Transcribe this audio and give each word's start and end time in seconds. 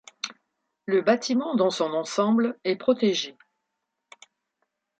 Le 0.87 1.01
bâtiment 1.03 1.53
dans 1.53 1.69
son 1.69 1.93
ensemble 1.93 2.57
est 2.63 2.75
protégé. 2.75 3.37